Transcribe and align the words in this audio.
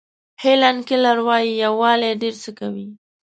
هیلن 0.41 0.77
کیلر 0.87 1.17
وایي 1.27 1.51
یووالی 1.63 2.11
ډېر 2.21 2.35
څه 2.43 2.51
کوي. 2.59 2.87